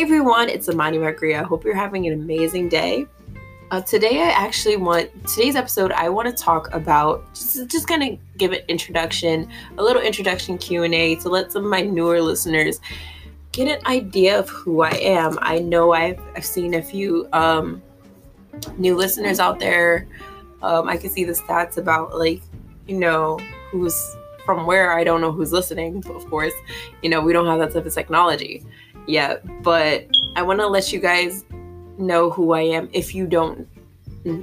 [0.00, 1.40] Hey everyone, it's Amani Margria.
[1.40, 3.06] I hope you're having an amazing day.
[3.70, 5.92] Uh, today, I actually want today's episode.
[5.92, 10.56] I want to talk about just just kind of give an introduction, a little introduction
[10.56, 12.80] Q and A to let some of my newer listeners
[13.52, 15.38] get an idea of who I am.
[15.42, 17.82] I know I've I've seen a few um,
[18.78, 20.08] new listeners out there.
[20.62, 22.40] Um, I can see the stats about like
[22.86, 23.38] you know
[23.70, 24.98] who's from where.
[24.98, 26.54] I don't know who's listening, of course.
[27.02, 28.64] You know we don't have that type of technology
[29.06, 31.44] yet, but I want to let you guys
[31.98, 33.68] know who I am if you don't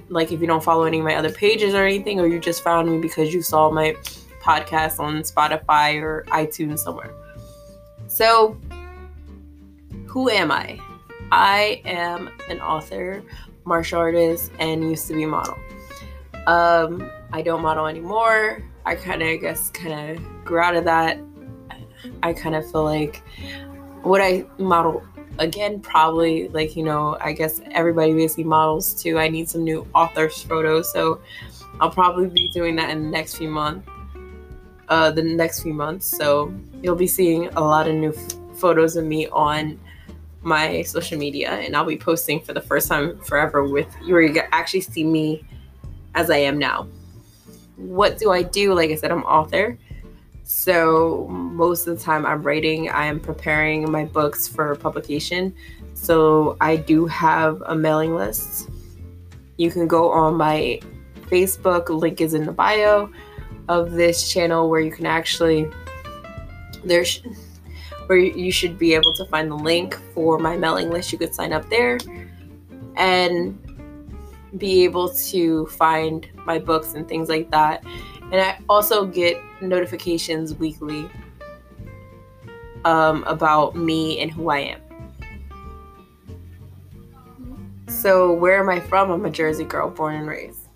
[0.10, 2.64] like if you don't follow any of my other pages or anything or you just
[2.64, 3.96] found me because you saw my
[4.42, 7.12] podcast on Spotify or iTunes somewhere.
[8.08, 8.58] So,
[10.06, 10.80] who am I?
[11.32, 13.22] I am an author,
[13.66, 15.58] martial artist, and used to be a model.
[16.48, 18.64] Um, I don't model anymore.
[18.86, 21.20] I kind of, I guess, kind of grew out of that.
[22.24, 23.22] I kind of feel like
[24.04, 25.04] would I model
[25.40, 29.20] again probably like you know i guess everybody basically models too.
[29.20, 31.22] I need some new authors photos so
[31.80, 33.88] i'll probably be doing that in the next few months
[34.90, 36.06] uh the next few months.
[36.06, 39.80] So you'll be seeing a lot of new f- photos of me on
[40.42, 44.42] my social media and i'll be posting for the first time forever with where you
[44.52, 45.44] actually see me
[46.16, 46.88] as i am now.
[47.76, 48.74] What do i do?
[48.74, 49.78] Like i said i'm author
[50.50, 55.54] so most of the time I'm writing, I am preparing my books for publication.
[55.94, 58.70] So I do have a mailing list.
[59.58, 60.80] You can go on my
[61.24, 63.12] Facebook, link is in the bio
[63.68, 65.70] of this channel where you can actually
[66.86, 67.22] there's
[68.06, 71.12] where you should be able to find the link for my mailing list.
[71.12, 71.98] You could sign up there
[72.96, 73.60] and
[74.58, 77.84] be able to find my books and things like that.
[78.32, 81.10] And I also get notifications weekly
[82.84, 84.82] um, about me and who I am.
[87.88, 89.12] So, where am I from?
[89.12, 90.68] I'm a Jersey girl, born and raised.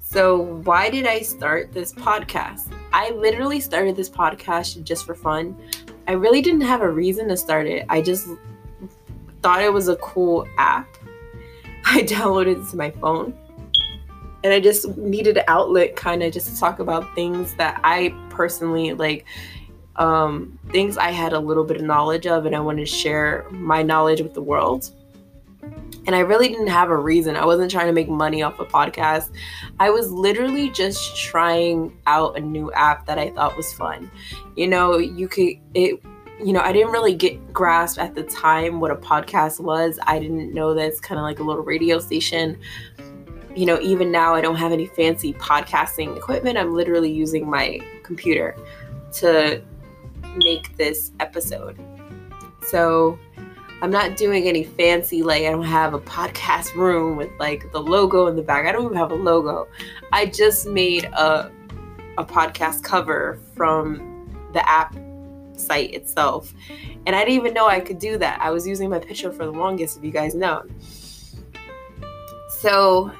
[0.00, 2.72] So, why did I start this podcast?
[2.92, 5.56] I literally started this podcast just for fun.
[6.08, 7.84] I really didn't have a reason to start it.
[7.88, 8.26] I just
[9.42, 10.88] thought it was a cool app.
[11.84, 13.36] I downloaded it to my phone
[14.44, 18.14] and I just needed an outlet kind of just to talk about things that I
[18.30, 19.24] personally like
[19.96, 23.46] um things I had a little bit of knowledge of and I wanted to share
[23.50, 24.90] my knowledge with the world.
[26.04, 27.36] And I really didn't have a reason.
[27.36, 29.30] I wasn't trying to make money off a podcast.
[29.78, 34.10] I was literally just trying out a new app that I thought was fun.
[34.56, 36.02] You know, you could it
[36.42, 40.00] you know, I didn't really get grasp at the time what a podcast was.
[40.06, 42.58] I didn't know that it's kind of like a little radio station
[43.54, 46.56] you know, even now I don't have any fancy podcasting equipment.
[46.56, 48.56] I'm literally using my computer
[49.14, 49.62] to
[50.36, 51.78] make this episode.
[52.68, 53.18] So
[53.82, 57.80] I'm not doing any fancy, like, I don't have a podcast room with like the
[57.80, 58.66] logo in the back.
[58.66, 59.68] I don't even have a logo.
[60.12, 61.50] I just made a,
[62.16, 64.08] a podcast cover from
[64.52, 64.96] the app
[65.56, 66.54] site itself.
[67.06, 68.40] And I didn't even know I could do that.
[68.40, 70.62] I was using my picture for the longest, if you guys know.
[72.60, 73.10] So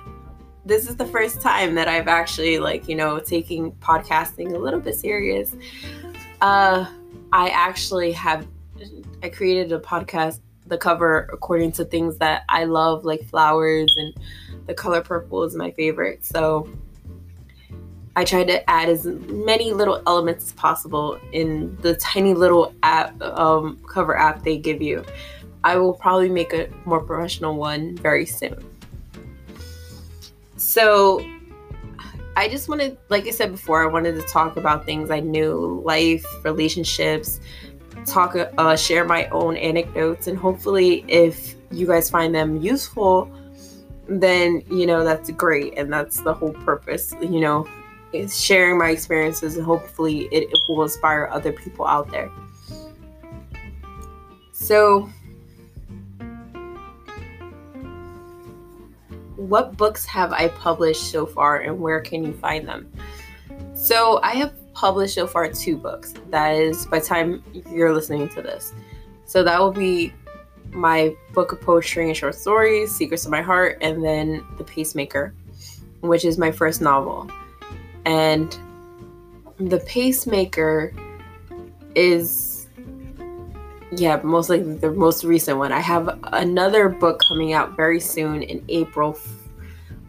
[0.65, 4.81] this is the first time that I've actually like, you know, taking podcasting a little
[4.81, 5.55] bit serious.
[6.41, 6.87] Uh
[7.33, 8.47] I actually have
[9.23, 14.15] I created a podcast the cover according to things that I love like flowers and
[14.67, 16.25] the color purple is my favorite.
[16.25, 16.69] So
[18.15, 23.21] I tried to add as many little elements as possible in the tiny little app
[23.23, 25.05] um, cover app they give you.
[25.65, 28.72] I will probably make a more professional one very soon.
[30.63, 31.21] So
[32.37, 35.83] I just wanted, like I said before, I wanted to talk about things I knew,
[35.85, 37.41] life, relationships,
[38.07, 43.31] talk, uh, share my own anecdotes, and hopefully, if you guys find them useful,
[44.09, 47.15] then you know that's great, and that's the whole purpose.
[47.21, 47.69] You know,
[48.13, 52.31] is sharing my experiences, and hopefully, it, it will inspire other people out there.
[54.53, 55.11] So
[59.49, 62.91] what books have I published so far and where can you find them?
[63.75, 66.15] So I have published so far two books.
[66.31, 68.73] That is by time you're listening to this.
[69.25, 70.13] So that will be
[70.71, 75.35] my book of poetry and short stories, Secrets of My Heart, and then The Pacemaker,
[76.01, 77.31] which is my first novel.
[78.05, 78.57] And
[79.59, 80.95] The Pacemaker
[81.95, 82.52] is
[83.95, 85.71] yeah, most likely the most recent one.
[85.71, 89.19] I have another book coming out very soon in April,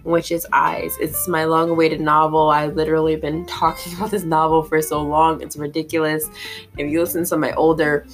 [0.04, 0.96] which is Eyes.
[1.02, 2.50] It's my long awaited novel.
[2.50, 5.42] I've literally been talking about this novel for so long.
[5.42, 6.30] It's ridiculous.
[6.78, 8.06] If you listen to my older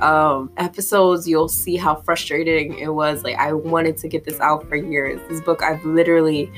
[0.00, 3.22] um, episodes, you'll see how frustrating it was.
[3.22, 5.20] Like, I wanted to get this out for years.
[5.28, 6.50] This book, I've literally,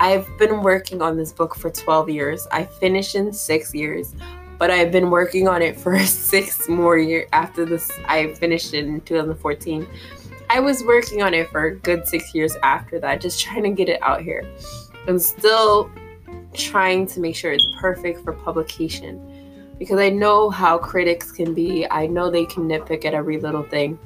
[0.00, 2.48] I've been working on this book for 12 years.
[2.50, 4.16] I finished in six years,
[4.62, 7.90] but I've been working on it for six more years after this.
[8.06, 9.88] I finished it in 2014.
[10.50, 13.70] I was working on it for a good six years after that, just trying to
[13.70, 14.44] get it out here.
[15.08, 15.90] I'm still
[16.54, 21.84] trying to make sure it's perfect for publication because I know how critics can be.
[21.90, 23.98] I know they can nitpick at every little thing.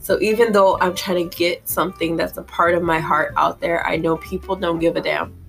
[0.00, 3.58] So even though I'm trying to get something that's a part of my heart out
[3.58, 5.39] there, I know people don't give a damn.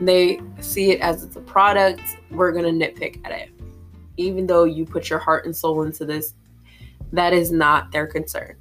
[0.00, 3.50] They see it as it's a product, we're going to nitpick at it.
[4.16, 6.34] Even though you put your heart and soul into this,
[7.12, 8.56] that is not their concern.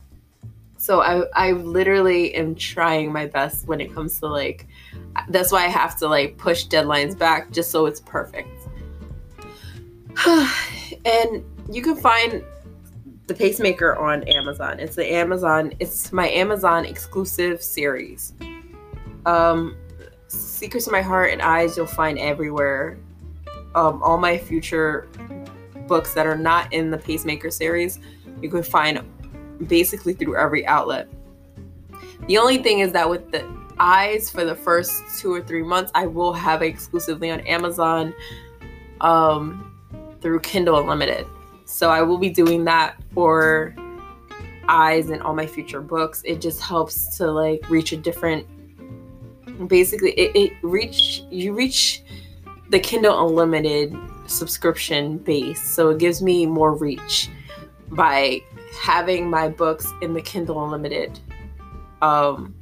[0.77, 4.67] So I I literally am trying my best when it comes to like
[5.29, 8.49] that's why I have to like push deadlines back just so it's perfect.
[11.05, 12.43] and you can find
[13.25, 14.79] the pacemaker on Amazon.
[14.79, 18.33] It's the Amazon, it's my Amazon exclusive series.
[19.25, 19.75] Um
[20.27, 22.97] Secrets of My Heart and Eyes you'll find everywhere.
[23.75, 25.07] Um all my future
[25.87, 27.99] books that are not in the pacemaker series,
[28.41, 29.01] you can find
[29.67, 31.07] basically through every outlet.
[32.27, 33.47] The only thing is that with the
[33.79, 38.13] eyes for the first two or three months, I will have exclusively on Amazon.
[39.01, 39.63] Um
[40.21, 41.25] through Kindle Unlimited.
[41.65, 43.75] So I will be doing that for
[44.67, 46.21] eyes and all my future books.
[46.25, 48.47] It just helps to like reach a different
[49.65, 52.03] basically it, it reach you reach
[52.69, 53.95] the Kindle Unlimited
[54.27, 55.61] subscription base.
[55.61, 57.29] So it gives me more reach
[57.89, 58.41] by
[58.81, 61.19] having my books in the Kindle Unlimited
[62.01, 62.53] um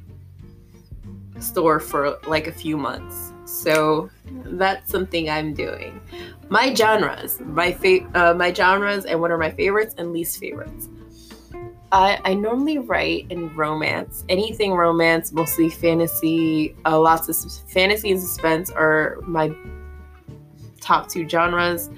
[1.40, 3.32] store for like a few months.
[3.44, 6.00] So that's something I'm doing
[6.48, 10.88] my genres, my fa- uh, my genres, and what are my favorites and least favorites.
[11.92, 16.74] I, I normally write in romance, anything romance, mostly fantasy.
[16.84, 19.54] Uh, lots of fantasy and suspense are my
[20.80, 21.90] top two genres.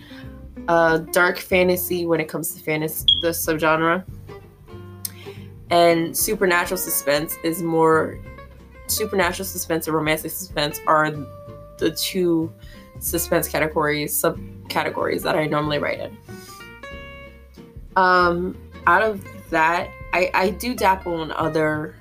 [0.68, 4.04] Uh, dark fantasy when it comes to fantasy, the subgenre,
[5.70, 8.18] and supernatural suspense is more.
[8.88, 11.10] Supernatural suspense and romantic suspense are
[11.78, 12.52] the two
[13.00, 16.16] suspense categories, subcategories that I normally write in.
[17.96, 18.56] Um,
[18.86, 21.94] out of that, I, I do dabble in other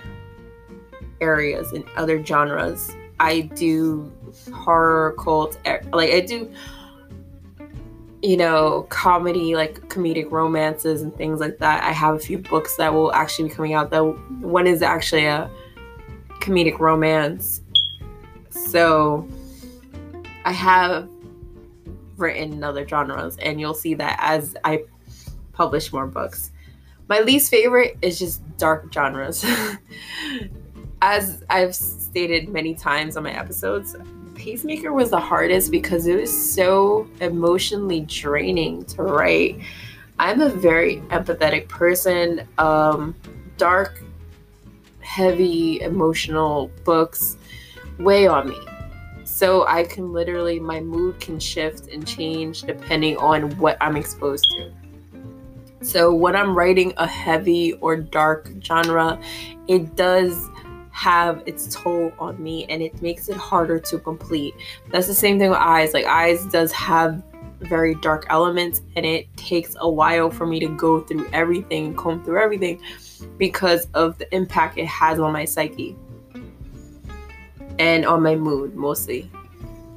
[1.21, 2.95] areas in other genres.
[3.19, 4.11] I do
[4.53, 6.51] horror, cult, like I do,
[8.21, 11.83] you know, comedy, like comedic romances and things like that.
[11.83, 13.89] I have a few books that will actually be coming out.
[13.89, 14.03] That
[14.41, 15.49] one is actually a
[16.41, 17.61] comedic romance.
[18.49, 19.27] So
[20.45, 21.09] I have
[22.17, 24.83] written other genres, and you'll see that as I
[25.53, 26.51] publish more books.
[27.07, 29.45] My least favorite is just dark genres.
[31.01, 33.95] as I've stated many times on my episodes,
[34.36, 39.59] Pacemaker was the hardest because it was so emotionally draining to write.
[40.19, 42.48] I'm a very empathetic person.
[42.57, 43.15] Um,
[43.57, 44.04] dark,
[45.01, 47.37] heavy, emotional books
[47.99, 48.59] weigh on me.
[49.23, 54.49] So I can literally, my mood can shift and change depending on what I'm exposed
[54.57, 54.71] to.
[55.81, 59.19] So when I'm writing a heavy or dark genre,
[59.67, 60.49] it does
[60.91, 64.55] have its toll on me and it makes it harder to complete.
[64.91, 65.93] That's the same thing with eyes.
[65.93, 67.21] Like eyes does have
[67.59, 72.23] very dark elements and it takes a while for me to go through everything, comb
[72.23, 72.81] through everything
[73.37, 75.95] because of the impact it has on my psyche
[77.77, 79.29] and on my mood mostly.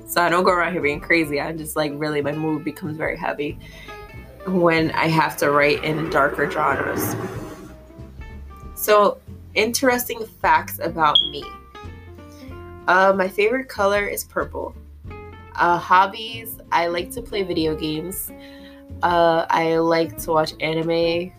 [0.06, 1.40] So I don't go around here being crazy.
[1.40, 3.58] I'm just like really my mood becomes very heavy
[4.47, 7.14] when I have to write in darker genres.
[8.75, 9.18] So
[9.54, 11.44] interesting facts about me.
[12.88, 14.75] Uh, my favorite color is purple.
[15.54, 18.32] Uh, hobbies, I like to play video games.
[19.02, 21.32] Uh, I like to watch anime.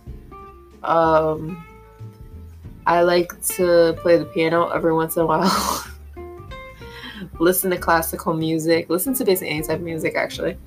[0.84, 1.66] Um,
[2.86, 5.86] I like to play the piano every once in a while.
[7.40, 10.58] listen to classical music, listen to basically any type of music actually.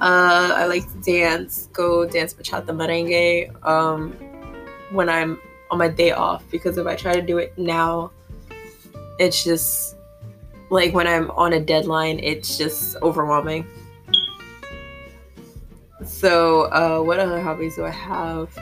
[0.00, 4.12] Uh, I like to dance, go dance bachata merengue um,
[4.92, 5.38] when I'm
[5.70, 8.10] on my day off because if I try to do it now,
[9.18, 9.96] it's just
[10.70, 13.66] like when I'm on a deadline, it's just overwhelming.
[16.02, 18.56] So, uh, what other hobbies do I have?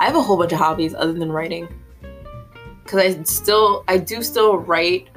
[0.00, 1.68] I have a whole bunch of hobbies other than writing.
[2.86, 5.08] Cause I still, I do still write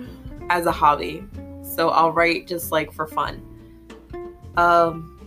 [0.49, 1.23] as a hobby.
[1.63, 3.41] So I'll write just like for fun.
[4.57, 5.20] Um,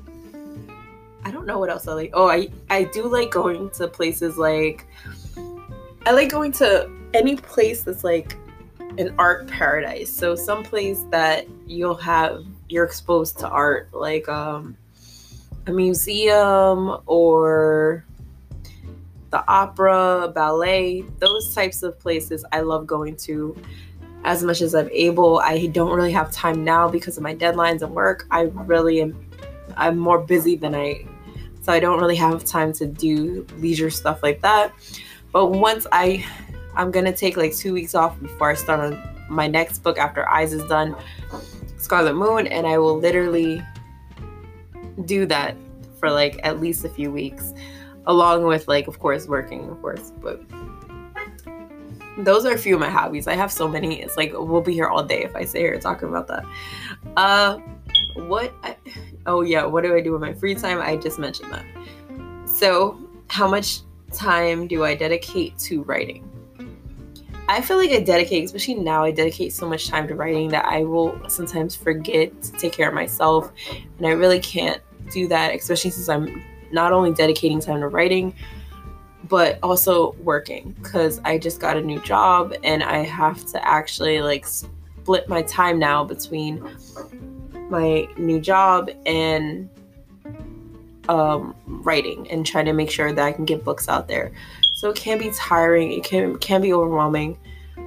[1.25, 2.11] I don't know what else I like.
[2.12, 4.87] Oh, I I do like going to places like
[6.07, 8.37] I like going to any place that's like
[8.99, 10.12] an art paradise.
[10.12, 14.76] So some place that you'll have you're exposed to art like um
[15.66, 18.04] a museum or
[19.31, 23.57] the opera, ballet, those types of places I love going to
[24.25, 25.38] as much as I'm able.
[25.38, 28.26] I don't really have time now because of my deadlines and work.
[28.31, 29.28] I really am
[29.76, 31.07] I'm more busy than I
[31.64, 34.73] so I don't really have time to do leisure stuff like that.
[35.33, 36.25] But once I
[36.76, 40.28] I'm gonna take like two weeks off before I start on my next book after
[40.28, 40.94] Eyes is done,
[41.78, 43.62] Scarlet Moon, and I will literally
[45.06, 45.56] do that
[45.99, 47.54] for like at least a few weeks,
[48.06, 50.12] along with like of course working, of course.
[50.21, 50.42] But
[52.18, 53.26] those are a few of my hobbies.
[53.26, 54.02] I have so many.
[54.02, 56.44] It's like we'll be here all day if I sit here talking about that.
[57.16, 57.56] Uh,
[58.16, 58.52] what?
[58.62, 58.76] I,
[59.26, 60.81] oh yeah, what do I do with my free time?
[60.81, 61.64] I just mentioned that.
[62.47, 63.81] So, how much
[64.12, 66.31] time do I dedicate to writing?
[67.47, 70.64] I feel like I dedicate, especially now, I dedicate so much time to writing that
[70.64, 73.52] I will sometimes forget to take care of myself.
[73.99, 78.35] And I really can't do that, especially since I'm not only dedicating time to writing,
[79.28, 84.23] but also working because I just got a new job and I have to actually
[84.23, 86.66] like split my time now between
[87.71, 89.68] my new job and
[91.09, 94.33] um, writing and trying to make sure that I can get books out there.
[94.73, 97.38] So it can be tiring, it can can be overwhelming,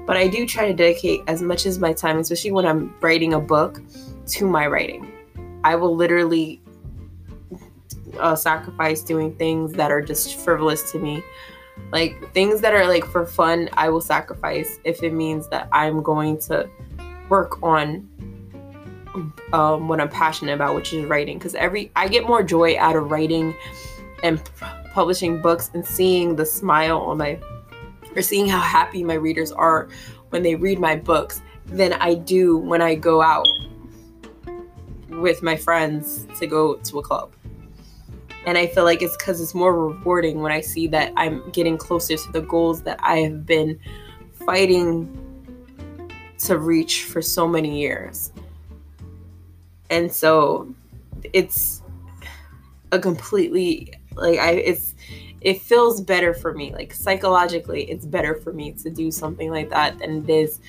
[0.05, 3.33] but I do try to dedicate as much as my time, especially when I'm writing
[3.33, 3.81] a book,
[4.27, 5.11] to my writing.
[5.63, 6.61] I will literally
[8.19, 11.23] uh, sacrifice doing things that are just frivolous to me.
[11.91, 16.01] Like things that are like for fun, I will sacrifice if it means that I'm
[16.01, 16.69] going to
[17.29, 18.09] work on
[19.53, 21.37] um, what I'm passionate about, which is writing.
[21.37, 23.55] Because every I get more joy out of writing
[24.23, 24.43] and
[24.93, 27.39] publishing books and seeing the smile on my
[28.15, 29.89] or seeing how happy my readers are
[30.29, 33.47] when they read my books than I do when I go out
[35.09, 37.31] with my friends to go to a club.
[38.45, 41.77] And I feel like it's because it's more rewarding when I see that I'm getting
[41.77, 43.79] closer to the goals that I have been
[44.45, 45.13] fighting
[46.39, 48.31] to reach for so many years.
[49.89, 50.73] And so
[51.33, 51.81] it's
[52.91, 54.95] a completely like I it's
[55.41, 56.73] it feels better for me.
[56.73, 60.59] Like psychologically, it's better for me to do something like that than it is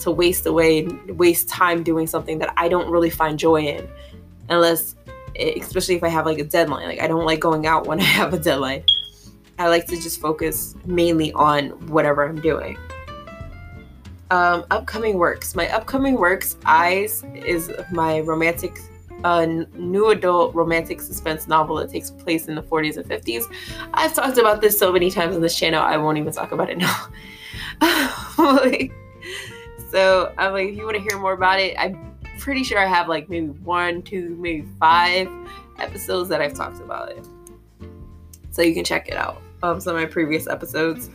[0.00, 3.88] to waste away waste time doing something that I don't really find joy in.
[4.48, 4.96] Unless
[5.38, 6.86] especially if I have like a deadline.
[6.86, 8.84] Like I don't like going out when I have a deadline.
[9.58, 12.76] I like to just focus mainly on whatever I'm doing.
[14.32, 15.54] Um, upcoming works.
[15.54, 18.80] My upcoming works, Eyes, is my romantic
[19.24, 23.44] a new adult romantic suspense novel that takes place in the 40s and 50s.
[23.92, 26.70] I've talked about this so many times on this channel, I won't even talk about
[26.70, 27.08] it now.
[29.90, 32.86] so I'm like, if you want to hear more about it, I'm pretty sure I
[32.86, 35.28] have like maybe one, two, maybe five
[35.78, 37.28] episodes that I've talked about it.
[38.50, 39.42] So you can check it out.
[39.62, 41.10] Um, some of my previous episodes.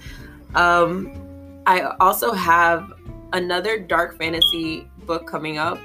[0.54, 1.27] Um,
[1.68, 2.92] I also have
[3.34, 5.78] another dark fantasy book coming up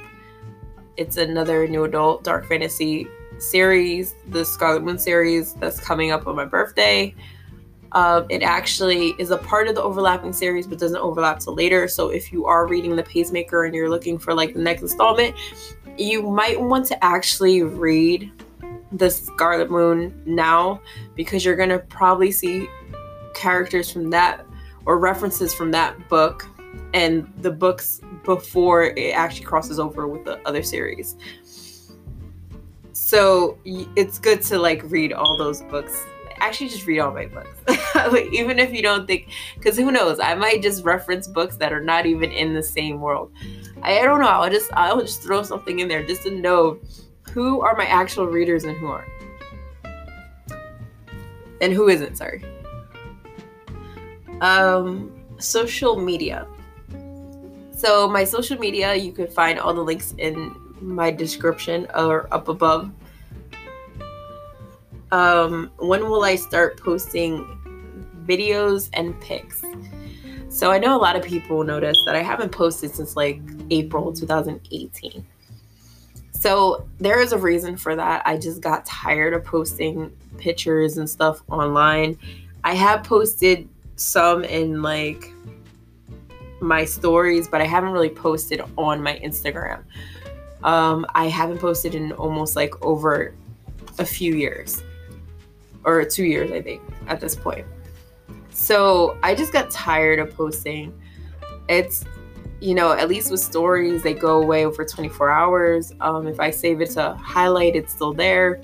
[0.97, 3.07] it's another new adult dark fantasy
[3.39, 7.15] series, the Scarlet Moon series that's coming up on my birthday.
[7.93, 11.89] Um, it actually is a part of the overlapping series, but doesn't overlap till later.
[11.89, 15.35] So if you are reading The Pacemaker and you're looking for like the next installment,
[15.99, 18.31] you might want to actually read
[18.93, 20.81] the Scarlet Moon now
[21.15, 22.69] because you're gonna probably see
[23.35, 24.47] characters from that
[24.87, 26.49] or references from that book
[26.95, 31.17] and the books before it actually crosses over with the other series.
[32.93, 36.05] So it's good to like read all those books.
[36.39, 37.51] Actually, just read all my books,
[38.33, 40.19] even if you don't think, because who knows?
[40.19, 43.31] I might just reference books that are not even in the same world.
[43.83, 44.27] I, I don't know.
[44.27, 46.81] I'll just I'll just throw something in there just to know
[47.31, 49.11] who are my actual readers and who aren't,
[51.61, 52.17] and who isn't.
[52.17, 52.43] Sorry.
[54.43, 56.47] Um, social media.
[57.75, 62.49] So my social media, you can find all the links in my description or up
[62.49, 62.91] above.
[65.13, 67.47] Um, when will I start posting
[68.27, 69.63] videos and pics?
[70.49, 74.13] So I know a lot of people notice that I haven't posted since like April
[74.13, 75.25] 2018.
[76.33, 78.23] So there is a reason for that.
[78.27, 82.19] I just got tired of posting pictures and stuff online.
[82.65, 85.33] I have posted some in like
[86.61, 89.83] my stories, but I haven't really posted on my Instagram.
[90.63, 93.35] Um, I haven't posted in almost like over
[93.99, 94.83] a few years.
[95.85, 97.67] or two years, I think, at this point.
[98.51, 100.97] So I just got tired of posting.
[101.69, 102.05] It's,
[102.61, 105.93] you know, at least with stories, they go away over 24 hours.
[106.01, 108.61] Um, if I save it to highlight, it's still there,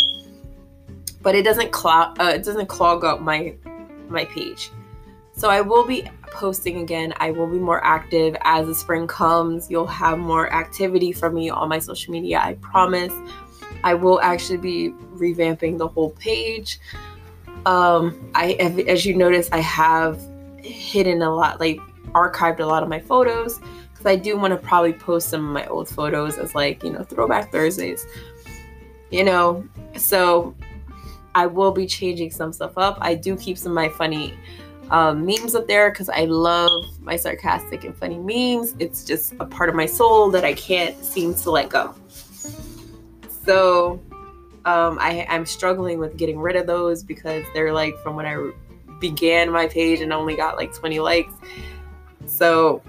[1.23, 2.21] but it doesn't clog.
[2.21, 3.57] Uh, it doesn't clog up my
[4.09, 4.71] my page.
[5.39, 6.03] So I will be
[6.33, 7.15] posting again.
[7.19, 9.71] I will be more active as the spring comes.
[9.71, 12.41] You'll have more activity from me on my social media.
[12.43, 13.13] I promise.
[13.85, 16.81] I will actually be revamping the whole page.
[17.67, 18.55] Um, I,
[18.89, 20.21] as you notice, I have
[20.61, 21.79] hidden a lot, like
[22.09, 23.61] archived a lot of my photos
[23.93, 26.91] because I do want to probably post some of my old photos as like you
[26.91, 28.05] know throwback Thursdays.
[29.11, 29.65] You know,
[29.97, 30.57] so
[31.37, 32.99] I will be changing some stuff up.
[33.01, 34.35] I do keep some of my funny
[34.91, 38.75] um, memes up there because I love my sarcastic and funny memes.
[38.79, 41.95] It's just a part of my soul that I can't seem to let go.
[43.45, 44.01] So
[44.65, 48.53] um, I, I'm struggling with getting rid of those because they're like from when I
[49.01, 51.33] began my page and only got like 20 likes.
[52.27, 52.83] So,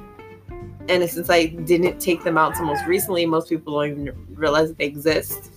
[0.87, 4.73] and since I didn't take them out until most recently, most people don't even realize
[4.73, 5.51] they exist.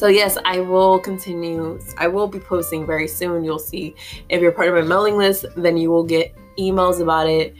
[0.00, 1.78] So yes, I will continue.
[1.98, 3.44] I will be posting very soon.
[3.44, 3.94] You'll see
[4.30, 7.54] if you're part of my mailing list, then you will get emails about it,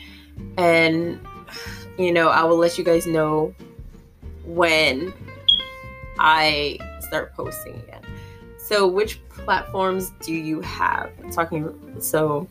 [0.56, 1.20] and
[1.98, 3.54] you know I will let you guys know
[4.46, 5.12] when
[6.18, 8.00] I start posting again.
[8.56, 11.10] So, which platforms do you have?
[11.22, 12.48] I'm talking so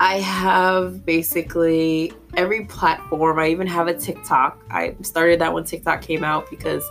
[0.00, 3.38] I have basically every platform.
[3.38, 4.64] I even have a TikTok.
[4.70, 6.88] I started that when TikTok came out because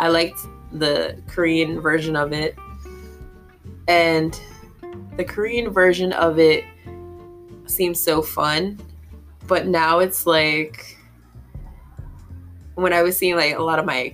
[0.00, 0.38] I liked
[0.72, 2.56] the Korean version of it.
[3.88, 4.38] And
[5.16, 6.64] the Korean version of it
[7.66, 8.80] seems so fun.
[9.46, 10.96] But now it's like
[12.74, 14.12] when I was seeing like a lot of my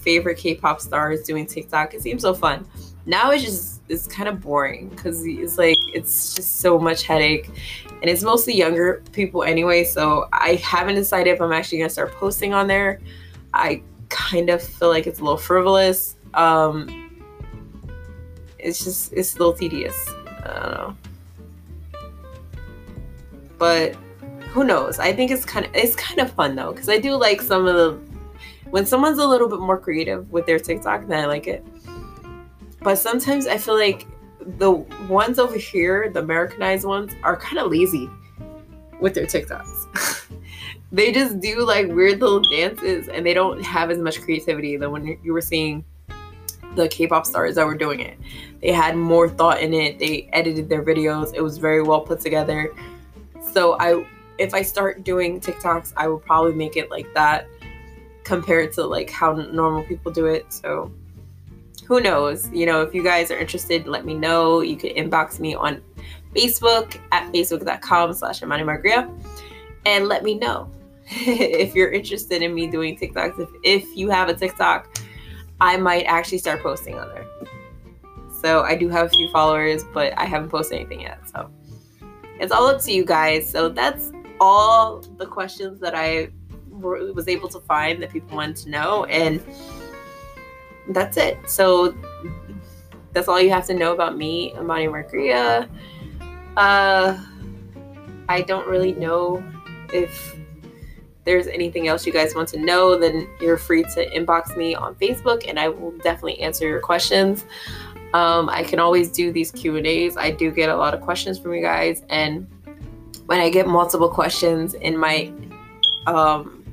[0.00, 1.94] favorite K-pop stars doing TikTok.
[1.94, 2.66] It seems so fun.
[3.06, 7.48] Now it's just it's kind of boring because it's like it's just so much headache,
[7.88, 9.84] and it's mostly younger people anyway.
[9.84, 13.00] So I haven't decided if I'm actually gonna start posting on there.
[13.54, 16.16] I kind of feel like it's a little frivolous.
[16.34, 17.24] Um,
[18.58, 20.08] it's just it's a little tedious.
[20.08, 20.96] I don't know,
[23.58, 23.94] but
[24.48, 24.98] who knows?
[24.98, 27.66] I think it's kind of it's kind of fun though because I do like some
[27.66, 27.98] of the
[28.70, 31.64] when someone's a little bit more creative with their TikTok, then I like it.
[32.80, 34.06] But sometimes I feel like
[34.58, 34.72] the
[35.08, 38.08] ones over here, the Americanized ones, are kind of lazy
[39.00, 40.14] with their TikToks.
[40.96, 44.90] they just do like weird little dances and they don't have as much creativity than
[44.90, 45.84] when you were seeing
[46.74, 48.18] the K-pop stars that were doing it.
[48.62, 49.98] They had more thought in it.
[49.98, 51.34] They edited their videos.
[51.34, 52.74] It was very well put together.
[53.52, 54.06] So I
[54.38, 57.46] if I start doing TikToks, I will probably make it like that
[58.24, 60.50] compared to like how normal people do it.
[60.50, 60.90] So
[61.86, 62.50] who knows?
[62.52, 64.62] You know, if you guys are interested, let me know.
[64.62, 65.82] You can inbox me on
[66.34, 69.10] Facebook at facebook.com slash Margria
[69.84, 70.70] and let me know
[71.10, 73.40] if you're interested in me doing TikToks.
[73.40, 74.98] If, if you have a TikTok,
[75.60, 77.26] I might actually start posting on there.
[78.42, 81.28] So I do have a few followers, but I haven't posted anything yet.
[81.28, 81.50] So
[82.38, 83.48] it's all up to you guys.
[83.48, 86.30] So that's all the questions that I
[86.70, 89.42] was able to find that people wanted to know and
[90.88, 91.94] that's it so
[93.12, 95.68] that's all you have to know about me amani margria
[96.56, 97.18] uh
[98.28, 99.42] i don't really know
[99.92, 100.36] if
[101.26, 104.94] there's anything else you guys want to know then you're free to inbox me on
[104.94, 107.44] facebook and i will definitely answer your questions
[108.14, 111.02] um, i can always do these q and a's i do get a lot of
[111.02, 112.46] questions from you guys and
[113.26, 115.30] when i get multiple questions in my
[116.06, 116.64] um,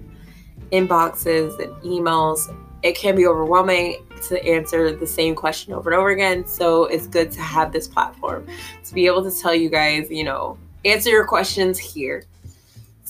[0.74, 6.10] inboxes and emails, it can be overwhelming to answer the same question over and over
[6.10, 6.46] again.
[6.46, 8.48] So it's good to have this platform
[8.84, 12.26] to be able to tell you guys, you know, answer your questions here.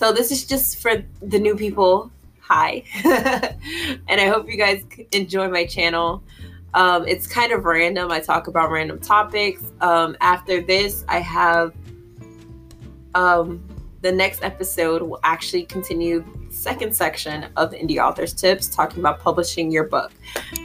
[0.04, 2.12] So this is just for the new people.
[2.42, 2.84] Hi.
[3.06, 6.22] and I hope you guys enjoy my channel.
[6.74, 8.12] Um, it's kind of random.
[8.12, 9.63] I talk about random topics.
[9.80, 11.74] Um, after this, I have
[13.16, 13.66] um,
[14.02, 19.72] the next episode will actually continue second section of indie authors tips talking about publishing
[19.72, 20.12] your book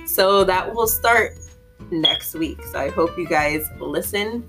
[0.05, 1.39] so that will start
[1.91, 4.47] next week so i hope you guys listen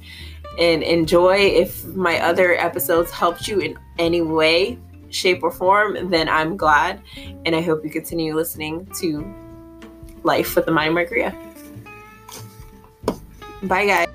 [0.58, 1.38] and enjoy.
[1.38, 7.02] If my other episodes helped you in any way shape or form then i'm glad.
[7.46, 9.26] And i hope you continue listening to
[10.24, 11.36] life with the mind margria
[13.64, 14.08] bye guys